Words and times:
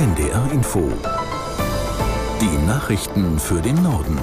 NDR 0.00 0.50
Info. 0.50 0.90
Die 2.40 2.66
Nachrichten 2.66 3.38
für 3.38 3.60
den 3.60 3.82
Norden. 3.82 4.18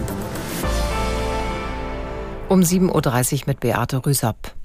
Um 2.49 2.61
7.30 2.61 3.41
Uhr 3.41 3.43
mit 3.45 3.59
Beate 3.59 4.03
Rüsapp. 4.03 4.55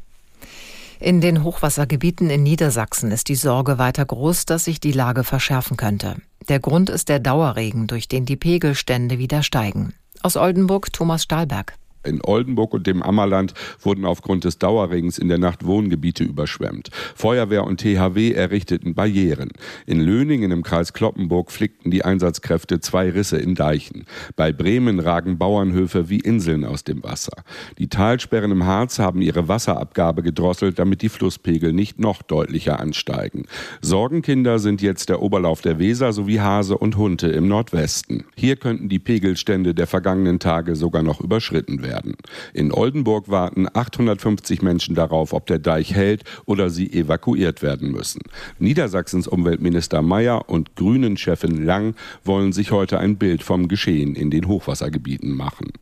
In 1.01 1.21
den 1.21 1.45
Hochwassergebieten 1.45 2.31
in 2.31 2.43
Niedersachsen 2.43 3.11
ist 3.11 3.29
die 3.29 3.35
Sorge 3.35 3.77
weiter 3.77 4.07
groß, 4.07 4.47
dass 4.47 4.65
sich 4.65 4.81
die 4.81 4.93
Lage 4.93 5.23
verschärfen 5.23 5.77
könnte. 5.77 6.17
Der 6.49 6.61
Grund 6.61 6.89
ist 6.89 7.11
der 7.11 7.21
Dauerregen, 7.21 7.89
durch 7.89 8.09
den 8.09 8.25
die 8.25 8.37
Pegelstände 8.37 9.19
wieder 9.19 9.43
steigen. 9.43 9.93
Aus 10.23 10.39
Oldenburg 10.39 10.95
Thomas 10.95 11.25
Stahlberg. 11.25 11.75
In 12.05 12.21
Oldenburg 12.25 12.75
und 12.75 12.87
dem 12.87 13.03
Ammerland 13.03 13.55
wurden 13.81 14.05
aufgrund 14.05 14.45
des 14.45 14.59
Dauerregens 14.59 15.19
in 15.19 15.29
der 15.29 15.39
Nacht 15.39 15.65
Wohngebiete 15.65 16.25
überschwemmt. 16.25 16.91
Feuerwehr 17.15 17.65
und 17.65 17.81
THW 17.81 18.33
errichteten 18.33 18.95
Barrieren. 18.95 19.51
In 19.87 20.01
Löningen 20.01 20.51
im 20.51 20.65
Kreis 20.65 20.93
Kloppenburg 20.93 21.53
flickten 21.53 21.91
die 21.91 22.05
Einsatzkräfte 22.05 22.81
zwei 22.81 23.11
Risse 23.11 23.39
in 23.39 23.55
Deichen. 23.55 24.07
Bei 24.35 24.53
Bremen 24.53 24.99
ragen 24.99 25.39
Bauernhöfe 25.39 26.09
wie 26.09 26.19
Inseln 26.19 26.65
aus 26.65 26.83
dem 26.83 27.05
Wasser. 27.05 27.45
Die 27.79 27.89
Talsperren 27.89 28.51
im 28.51 28.67
Harz 28.67 28.99
haben 28.99 29.23
ihre 29.23 29.47
Wasserabgabe 29.47 30.23
gedrosselt, 30.23 30.79
damit 30.79 31.03
die 31.03 31.09
Flusspegel 31.09 31.73
nicht 31.73 32.01
noch 32.01 32.23
deutlicher 32.23 32.81
ansteigen. 32.81 33.47
Sorgenkinder 33.81 34.59
sind 34.59 34.83
jetzt 34.83 35.09
der 35.09 35.23
Oberlauf 35.23 35.61
der 35.61 35.79
Weser 35.79 36.13
sowie 36.13 36.41
Hase 36.41 36.77
und 36.77 36.97
Hunte 36.97 37.29
im 37.29 37.47
Nordwesten. 37.47 38.25
Hier 38.35 38.57
könnten 38.57 38.89
die 38.89 38.99
Pegelstände 38.99 39.75
der 39.75 39.87
vergangenen 39.87 40.41
Tage 40.41 40.75
sogar 40.75 41.03
noch 41.03 41.21
überschritten 41.21 41.83
werden 41.83 41.92
werden. 41.93 42.17
In 42.55 42.73
Oldenburg 42.73 43.29
warten 43.29 43.67
850 43.73 44.63
Menschen 44.63 44.95
darauf, 44.95 45.33
ob 45.33 45.47
der 45.47 45.59
Deich 45.59 45.95
hält 45.95 46.25
oder 46.47 46.71
sie 46.71 46.93
evakuiert 46.93 47.63
werden 47.63 47.93
müssen. 47.93 48.23
Niedersachsens 48.59 49.29
Umweltminister 49.29 50.03
Mayer 50.03 50.49
und 50.49 50.75
Grünen-Chefin 50.77 51.65
Lang 51.65 51.95
wollen 52.25 52.53
sich 52.53 52.71
heute 52.71 52.99
ein 52.99 53.17
Bild 53.17 53.43
vom 53.43 53.69
Geschehen 53.69 54.15
in 54.15 54.31
den 54.31 54.49
Hochwassergebieten 54.49 55.37
machen. 55.37 55.73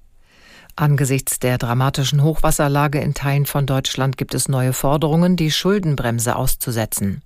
Angesichts 0.77 1.39
der 1.39 1.59
dramatischen 1.59 2.23
Hochwasserlage 2.23 3.01
in 3.01 3.15
Teilen 3.15 3.47
von 3.47 3.67
Deutschland 3.67 4.17
gibt 4.17 4.35
es 4.35 4.49
neue 4.49 4.73
Forderungen, 4.73 5.37
die 5.37 5.51
Schuldenbremse 5.51 6.37
auszusetzen. 6.37 7.23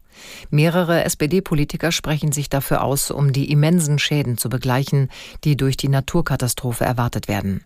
Mehrere 0.50 1.04
SPD-Politiker 1.04 1.92
sprechen 1.92 2.32
sich 2.32 2.48
dafür 2.48 2.82
aus, 2.82 3.10
um 3.10 3.32
die 3.32 3.50
immensen 3.50 3.98
Schäden 3.98 4.38
zu 4.38 4.48
begleichen, 4.48 5.08
die 5.44 5.56
durch 5.56 5.76
die 5.76 5.88
Naturkatastrophe 5.88 6.84
erwartet 6.84 7.28
werden. 7.28 7.64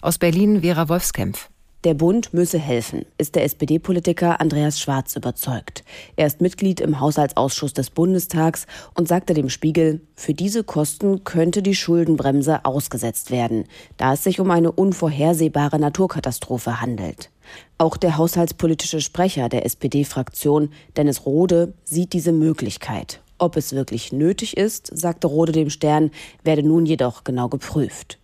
Aus 0.00 0.18
Berlin 0.18 0.62
Vera 0.62 0.88
Wolfskämpf. 0.88 1.48
Der 1.84 1.92
Bund 1.92 2.32
müsse 2.32 2.58
helfen, 2.58 3.04
ist 3.18 3.34
der 3.34 3.44
SPD-Politiker 3.44 4.40
Andreas 4.40 4.80
Schwarz 4.80 5.16
überzeugt. 5.16 5.84
Er 6.16 6.26
ist 6.26 6.40
Mitglied 6.40 6.80
im 6.80 6.98
Haushaltsausschuss 6.98 7.74
des 7.74 7.90
Bundestags 7.90 8.66
und 8.94 9.06
sagte 9.06 9.34
dem 9.34 9.50
Spiegel, 9.50 10.00
für 10.14 10.32
diese 10.32 10.64
Kosten 10.64 11.24
könnte 11.24 11.60
die 11.60 11.74
Schuldenbremse 11.74 12.64
ausgesetzt 12.64 13.30
werden, 13.30 13.64
da 13.98 14.14
es 14.14 14.24
sich 14.24 14.40
um 14.40 14.50
eine 14.50 14.72
unvorhersehbare 14.72 15.78
Naturkatastrophe 15.78 16.80
handelt. 16.80 17.30
Auch 17.76 17.98
der 17.98 18.16
haushaltspolitische 18.16 19.02
Sprecher 19.02 19.50
der 19.50 19.66
SPD-Fraktion, 19.66 20.70
Dennis 20.96 21.26
Rode, 21.26 21.74
sieht 21.84 22.14
diese 22.14 22.32
Möglichkeit. 22.32 23.20
Ob 23.36 23.58
es 23.58 23.74
wirklich 23.74 24.10
nötig 24.10 24.56
ist, 24.56 24.90
sagte 24.96 25.26
Rode 25.26 25.52
dem 25.52 25.68
Stern, 25.68 26.12
werde 26.44 26.62
nun 26.62 26.86
jedoch 26.86 27.24
genau 27.24 27.48
geprüft. 27.48 28.18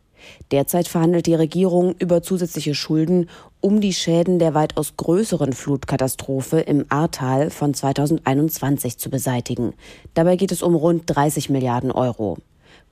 Derzeit 0.50 0.88
verhandelt 0.88 1.26
die 1.26 1.34
Regierung 1.34 1.94
über 1.98 2.22
zusätzliche 2.22 2.74
Schulden, 2.74 3.28
um 3.60 3.80
die 3.80 3.92
Schäden 3.92 4.38
der 4.38 4.54
weitaus 4.54 4.96
größeren 4.96 5.52
Flutkatastrophe 5.52 6.60
im 6.60 6.86
Ahrtal 6.88 7.50
von 7.50 7.74
2021 7.74 8.98
zu 8.98 9.10
beseitigen. 9.10 9.74
Dabei 10.14 10.36
geht 10.36 10.52
es 10.52 10.62
um 10.62 10.74
rund 10.74 11.04
30 11.06 11.50
Milliarden 11.50 11.90
Euro. 11.90 12.38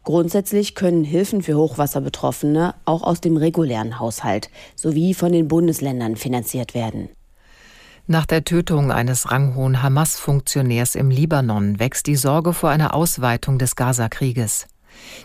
Grundsätzlich 0.05 0.75
können 0.75 1.05
Hilfen 1.05 1.43
für 1.43 1.57
Hochwasserbetroffene 1.57 2.75
auch 2.85 3.03
aus 3.03 3.21
dem 3.21 3.37
regulären 3.37 3.99
Haushalt 3.99 4.49
sowie 4.75 5.13
von 5.15 5.33
den 5.33 5.49
Bundesländern 5.49 6.17
finanziert 6.17 6.75
werden. 6.75 7.11
Nach 8.11 8.25
der 8.25 8.43
Tötung 8.43 8.91
eines 8.91 9.31
ranghohen 9.31 9.83
Hamas-Funktionärs 9.83 10.95
im 10.95 11.11
Libanon 11.11 11.79
wächst 11.79 12.07
die 12.07 12.17
Sorge 12.17 12.55
vor 12.55 12.71
einer 12.71 12.95
Ausweitung 12.95 13.59
des 13.59 13.77
Gaza-Krieges. 13.77 14.67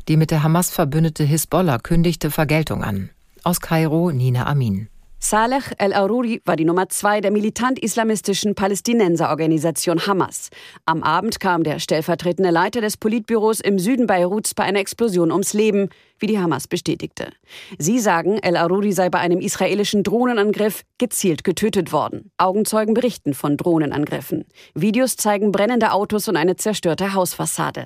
Die 0.07 0.17
mit 0.17 0.31
der 0.31 0.44
Hamas 0.44 0.69
verbündete 0.69 1.23
Hisbollah 1.23 1.79
kündigte 1.79 2.31
Vergeltung 2.31 2.84
an. 2.84 3.09
Aus 3.44 3.59
Kairo 3.59 4.11
Nina 4.11 4.45
Amin. 4.45 4.88
Saleh 5.25 5.63
el-Aruri 5.78 6.41
war 6.44 6.57
die 6.57 6.66
Nummer 6.66 6.89
zwei 6.89 7.22
der 7.22 7.31
militant-islamistischen 7.31 8.56
Palästinenserorganisation 8.56 10.06
Hamas. 10.06 10.50
Am 10.85 11.01
Abend 11.01 11.39
kam 11.39 11.63
der 11.63 11.79
stellvertretende 11.79 12.50
Leiter 12.50 12.81
des 12.81 12.97
Politbüros 12.97 13.61
im 13.61 13.79
Süden 13.79 14.06
Beiruts 14.06 14.53
bei 14.53 14.66
einer 14.66 14.79
Explosion 14.79 15.31
ums 15.31 15.53
Leben 15.53 15.88
wie 16.19 16.28
die 16.28 16.40
Hamas 16.40 16.67
bestätigte. 16.67 17.29
Sie 17.78 18.00
sagen, 18.00 18.38
El-Aruri 18.38 18.91
sei 18.91 19.09
bei 19.09 19.19
einem 19.19 19.40
israelischen 19.40 20.03
Drohnenangriff 20.03 20.84
gezielt 20.97 21.45
getötet 21.45 21.94
worden. 21.94 22.31
Augenzeugen 22.38 22.94
berichten 22.94 23.34
von 23.34 23.55
Drohnenangriffen. 23.55 24.44
Videos 24.75 25.16
zeigen 25.16 25.53
brennende 25.53 25.94
Autos 25.94 26.28
und 26.28 26.35
eine 26.35 26.57
zerstörte 26.57 27.13
Hausfassade. 27.13 27.85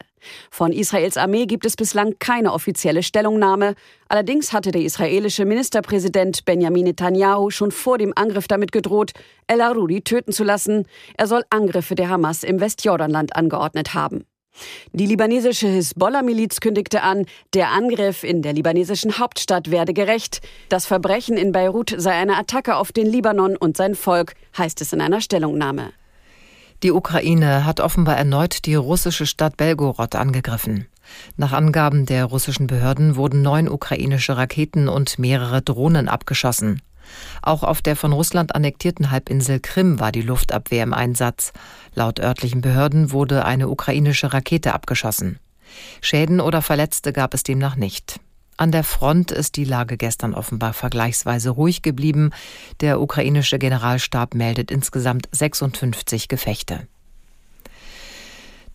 Von 0.51 0.71
Israels 0.71 1.17
Armee 1.17 1.45
gibt 1.45 1.65
es 1.65 1.75
bislang 1.75 2.15
keine 2.19 2.53
offizielle 2.53 3.03
Stellungnahme. 3.03 3.75
Allerdings 4.09 4.53
hatte 4.53 4.71
der 4.71 4.81
israelische 4.81 5.45
Ministerpräsident 5.45 6.45
Benjamin 6.45 6.85
Netanyahu 6.85 7.49
schon 7.49 7.71
vor 7.71 7.97
dem 7.97 8.13
Angriff 8.15 8.47
damit 8.47 8.71
gedroht, 8.71 9.11
El-Aruri 9.47 10.01
töten 10.01 10.31
zu 10.31 10.43
lassen. 10.43 10.85
Er 11.17 11.27
soll 11.27 11.43
Angriffe 11.49 11.95
der 11.95 12.09
Hamas 12.09 12.43
im 12.43 12.59
Westjordanland 12.59 13.35
angeordnet 13.35 13.93
haben. 13.93 14.25
Die 14.93 15.05
libanesische 15.05 15.67
Hisbollah-Miliz 15.67 16.59
kündigte 16.59 17.03
an, 17.03 17.25
der 17.53 17.71
Angriff 17.71 18.23
in 18.23 18.41
der 18.41 18.53
libanesischen 18.53 19.19
Hauptstadt 19.19 19.71
werde 19.71 19.93
gerecht. 19.93 20.41
Das 20.69 20.85
Verbrechen 20.85 21.37
in 21.37 21.51
Beirut 21.51 21.93
sei 21.97 22.11
eine 22.11 22.37
Attacke 22.37 22.75
auf 22.75 22.91
den 22.91 23.07
Libanon 23.07 23.55
und 23.55 23.77
sein 23.77 23.95
Volk, 23.95 24.33
heißt 24.57 24.81
es 24.81 24.93
in 24.93 25.01
einer 25.01 25.21
Stellungnahme. 25.21 25.91
Die 26.83 26.91
Ukraine 26.91 27.65
hat 27.65 27.79
offenbar 27.79 28.17
erneut 28.17 28.65
die 28.65 28.75
russische 28.75 29.25
Stadt 29.25 29.57
Belgorod 29.57 30.15
angegriffen. 30.15 30.87
Nach 31.35 31.53
Angaben 31.53 32.05
der 32.05 32.25
russischen 32.25 32.67
Behörden 32.67 33.15
wurden 33.15 33.41
neun 33.41 33.69
ukrainische 33.69 34.37
Raketen 34.37 34.87
und 34.87 35.17
mehrere 35.17 35.61
Drohnen 35.61 36.07
abgeschossen. 36.07 36.81
Auch 37.41 37.63
auf 37.63 37.81
der 37.81 37.95
von 37.95 38.11
Russland 38.11 38.53
annektierten 38.53 39.09
Halbinsel 39.09 39.59
Krim 39.59 39.99
war 39.99 40.11
die 40.11 40.21
Luftabwehr 40.21 40.83
im 40.83 40.93
Einsatz. 40.93 41.53
Laut 41.95 42.19
örtlichen 42.19 42.61
Behörden 42.61 43.11
wurde 43.11 43.45
eine 43.45 43.69
ukrainische 43.69 44.33
Rakete 44.33 44.73
abgeschossen. 44.73 45.39
Schäden 46.01 46.39
oder 46.39 46.61
Verletzte 46.61 47.13
gab 47.13 47.33
es 47.33 47.43
demnach 47.43 47.75
nicht. 47.75 48.19
An 48.57 48.71
der 48.71 48.83
Front 48.83 49.31
ist 49.31 49.55
die 49.55 49.65
Lage 49.65 49.97
gestern 49.97 50.33
offenbar 50.33 50.73
vergleichsweise 50.73 51.51
ruhig 51.51 51.83
geblieben. 51.83 52.31
Der 52.81 52.99
ukrainische 52.99 53.59
Generalstab 53.59 54.33
meldet 54.33 54.71
insgesamt 54.71 55.29
56 55.31 56.27
Gefechte. 56.27 56.87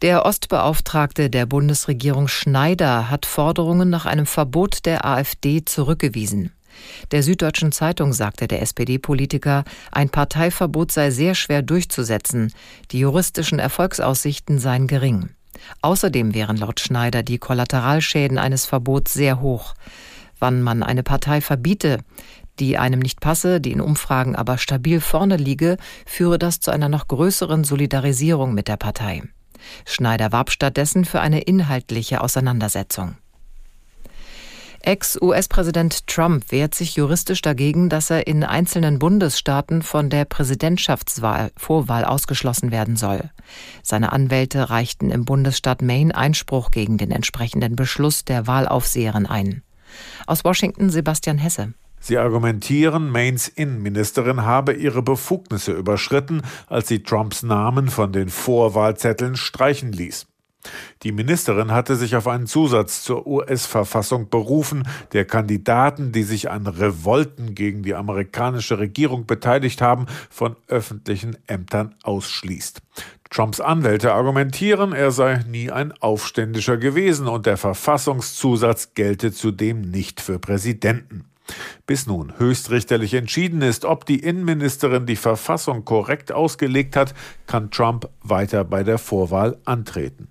Der 0.03 0.25
Ostbeauftragte 0.25 1.31
der 1.31 1.47
Bundesregierung 1.47 2.29
Schneider 2.29 3.11
hat 3.11 3.27
Forderungen 3.27 3.91
nach 3.91 4.07
einem 4.07 4.27
Verbot 4.27 4.87
der 4.87 5.05
AfD 5.05 5.65
zurückgewiesen. 5.65 6.53
Der 7.11 7.23
Süddeutschen 7.25 7.73
Zeitung 7.73 8.13
sagte 8.13 8.49
der 8.49 8.63
SPD-Politiker, 8.63 9.65
ein 9.91 10.11
Parteiverbot 10.11 10.93
sei 10.93 11.11
sehr 11.11 11.35
schwer 11.35 11.63
durchzusetzen, 11.63 12.53
die 12.91 13.01
juristischen 13.01 13.59
Erfolgsaussichten 13.59 14.59
seien 14.59 14.87
gering. 14.87 15.31
Außerdem 15.81 16.35
wären 16.35 16.57
laut 16.57 16.81
Schneider 16.81 17.23
die 17.23 17.39
Kollateralschäden 17.39 18.39
eines 18.39 18.67
Verbots 18.67 19.13
sehr 19.13 19.41
hoch. 19.41 19.75
Wann 20.39 20.63
man 20.63 20.83
eine 20.83 21.03
Partei 21.03 21.41
verbiete, 21.41 21.99
die 22.59 22.79
einem 22.79 23.01
nicht 23.01 23.21
passe, 23.21 23.61
die 23.61 23.73
in 23.73 23.81
Umfragen 23.81 24.37
aber 24.37 24.59
stabil 24.59 25.01
vorne 25.01 25.37
liege, 25.37 25.77
führe 26.07 26.39
das 26.39 26.61
zu 26.61 26.71
einer 26.71 26.89
noch 26.89 27.09
größeren 27.09 27.65
Solidarisierung 27.65 28.55
mit 28.55 28.69
der 28.69 28.77
Partei. 28.77 29.23
Schneider 29.87 30.33
warb 30.33 30.51
stattdessen 30.51 31.05
für 31.05 31.21
eine 31.21 31.41
inhaltliche 31.41 32.21
Auseinandersetzung. 32.21 33.17
Ex-US-Präsident 34.85 36.07
Trump 36.07 36.51
wehrt 36.51 36.75
sich 36.75 36.97
juristisch 36.97 37.41
dagegen, 37.41 37.89
dass 37.89 38.11
er 38.11 38.27
in 38.27 38.43
einzelnen 38.43 38.99
Bundesstaaten 38.99 39.83
von 39.83 40.11
der 40.11 40.25
Präsidentschaftswahl 40.25 41.53
Vorwahl 41.57 42.05
ausgeschlossen 42.05 42.71
werden 42.71 42.97
soll. 42.97 43.31
Seine 43.83 44.13
Anwälte 44.13 44.71
reichten 44.71 45.11
im 45.11 45.25
Bundesstaat 45.25 45.83
Maine 45.83 46.15
Einspruch 46.15 46.71
gegen 46.71 46.99
den 46.99 47.11
entsprechenden 47.11 47.77
Beschluss 47.77 48.25
der 48.25 48.47
Wahlaufseherin 48.47 49.27
ein. 49.27 49.63
Aus 50.27 50.45
Washington 50.45 50.91
Sebastian 50.91 51.39
Hesse. 51.39 51.75
Sie 52.01 52.19
argumentieren, 52.19 53.11
Maines 53.11 53.47
Innenministerin 53.47 54.43
habe 54.43 54.73
ihre 54.73 55.03
Befugnisse 55.03 55.73
überschritten, 55.73 56.43
als 56.67 56.89
sie 56.89 57.05
Trumps 57.05 57.45
Namen 57.45 57.89
von 57.89 58.11
den 58.11 58.29
Vorwahlzetteln 58.29 59.37
streichen 59.37 59.93
ließ. 59.93 60.27
Die 61.03 61.13
Ministerin 61.13 61.73
hatte 61.73 61.97
sich 61.97 62.15
auf 62.15 62.29
einen 62.29 62.47
Zusatz 62.47 63.03
zur 63.03 63.27
US-Verfassung 63.27 64.29
berufen, 64.29 64.89
der 65.13 65.25
Kandidaten, 65.25 66.13
die 66.13 66.23
sich 66.23 66.51
an 66.51 66.67
Revolten 66.67 67.55
gegen 67.55 67.83
die 67.83 67.95
amerikanische 67.95 68.79
Regierung 68.79 69.27
beteiligt 69.27 69.83
haben, 69.83 70.07
von 70.31 70.57
öffentlichen 70.69 71.37
Ämtern 71.47 71.95
ausschließt. 72.05 72.83
Trumps 73.31 73.61
Anwälte 73.61 74.13
argumentieren, 74.13 74.93
er 74.93 75.11
sei 75.11 75.43
nie 75.49 75.71
ein 75.71 75.93
Aufständischer 75.93 76.77
gewesen 76.77 77.29
und 77.29 77.47
der 77.47 77.57
Verfassungszusatz 77.57 78.95
gelte 78.95 79.33
zudem 79.33 79.81
nicht 79.81 80.21
für 80.21 80.39
Präsidenten. 80.39 81.25
Bis 81.87 82.07
nun 82.07 82.39
höchstrichterlich 82.39 83.15
entschieden 83.15 83.63
ist, 83.63 83.85
ob 83.85 84.07
die 84.07 84.21
Innenministerin 84.21 85.07
die 85.07 85.17
Verfassung 85.17 85.85
korrekt 85.85 86.31
ausgelegt 86.31 86.95
hat, 86.95 87.15
kann 87.47 87.71
Trump 87.71 88.09
weiter 88.23 88.65
bei 88.65 88.85
der 88.85 88.99
Vorwahl 88.99 89.59
antreten. 89.65 90.29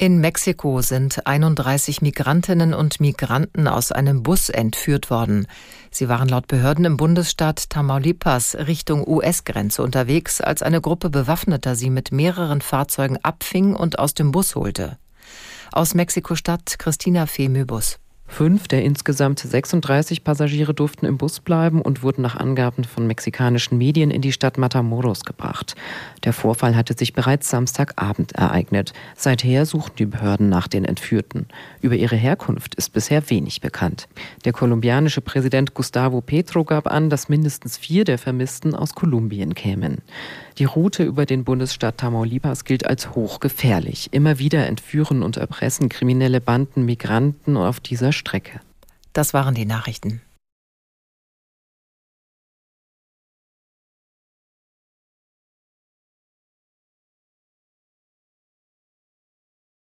In 0.00 0.20
Mexiko 0.20 0.80
sind 0.80 1.26
31 1.26 2.02
Migrantinnen 2.02 2.72
und 2.72 3.00
Migranten 3.00 3.66
aus 3.66 3.90
einem 3.90 4.22
Bus 4.22 4.48
entführt 4.48 5.10
worden. 5.10 5.48
Sie 5.90 6.08
waren 6.08 6.28
laut 6.28 6.46
Behörden 6.46 6.84
im 6.84 6.96
Bundesstaat 6.96 7.68
Tamaulipas 7.68 8.54
Richtung 8.54 9.04
US-Grenze 9.04 9.82
unterwegs, 9.82 10.40
als 10.40 10.62
eine 10.62 10.80
Gruppe 10.80 11.10
Bewaffneter 11.10 11.74
sie 11.74 11.90
mit 11.90 12.12
mehreren 12.12 12.60
Fahrzeugen 12.60 13.18
abfing 13.24 13.74
und 13.74 13.98
aus 13.98 14.14
dem 14.14 14.30
Bus 14.30 14.54
holte. 14.54 14.98
Aus 15.72 15.94
Mexiko-Stadt 15.94 16.78
Christina 16.78 17.26
Femübus. 17.26 17.98
Fünf 18.28 18.68
der 18.68 18.84
insgesamt 18.84 19.40
36 19.40 20.22
Passagiere 20.22 20.74
durften 20.74 21.06
im 21.06 21.18
Bus 21.18 21.40
bleiben 21.40 21.80
und 21.82 22.02
wurden 22.02 22.22
nach 22.22 22.36
Angaben 22.36 22.84
von 22.84 23.06
mexikanischen 23.06 23.78
Medien 23.78 24.10
in 24.12 24.22
die 24.22 24.32
Stadt 24.32 24.58
Matamoros 24.58 25.24
gebracht. 25.24 25.74
Der 26.22 26.32
Vorfall 26.32 26.76
hatte 26.76 26.94
sich 26.96 27.14
bereits 27.14 27.48
Samstagabend 27.50 28.32
ereignet. 28.32 28.92
Seither 29.16 29.66
suchen 29.66 29.92
die 29.98 30.06
Behörden 30.06 30.48
nach 30.48 30.68
den 30.68 30.84
Entführten. 30.84 31.46
Über 31.80 31.96
ihre 31.96 32.16
Herkunft 32.16 32.74
ist 32.76 32.92
bisher 32.92 33.28
wenig 33.30 33.60
bekannt. 33.60 34.08
Der 34.44 34.52
kolumbianische 34.52 35.22
Präsident 35.22 35.74
Gustavo 35.74 36.20
Petro 36.20 36.64
gab 36.64 36.86
an, 36.86 37.10
dass 37.10 37.28
mindestens 37.28 37.76
vier 37.78 38.04
der 38.04 38.18
Vermissten 38.18 38.74
aus 38.74 38.94
Kolumbien 38.94 39.54
kämen. 39.54 40.02
Die 40.58 40.64
Route 40.64 41.04
über 41.04 41.24
den 41.24 41.44
Bundesstaat 41.44 41.98
Tamaulipas 41.98 42.64
gilt 42.64 42.84
als 42.84 43.14
hochgefährlich. 43.14 44.08
Immer 44.10 44.38
wieder 44.38 44.66
entführen 44.66 45.22
und 45.22 45.36
erpressen 45.36 45.88
kriminelle 45.88 46.40
Banden 46.40 46.84
Migranten 46.84 47.56
auf 47.56 47.78
dieser 47.80 48.12
Strecke. 48.18 48.60
Das 49.12 49.32
waren 49.32 49.54
die 49.54 49.64
Nachrichten. 49.64 50.20